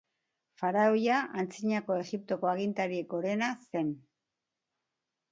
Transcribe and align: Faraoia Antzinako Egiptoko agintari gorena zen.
Faraoia 0.59 1.17
Antzinako 1.41 1.97
Egiptoko 2.03 2.49
agintari 2.53 3.01
gorena 3.11 3.51
zen. 3.77 3.93